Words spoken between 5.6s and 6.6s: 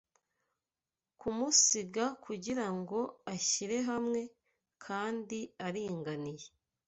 aringaniye